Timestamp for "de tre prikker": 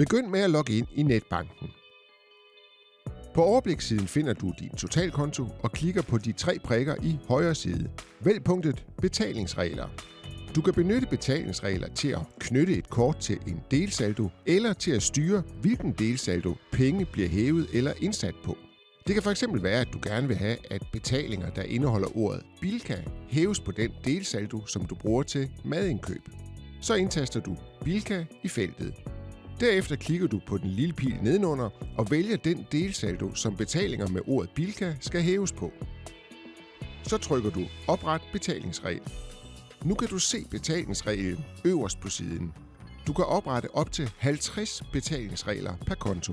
6.18-6.94